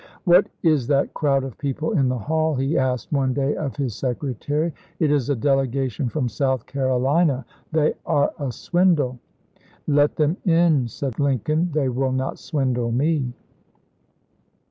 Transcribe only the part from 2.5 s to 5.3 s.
f" he asked one day of his secretary." It is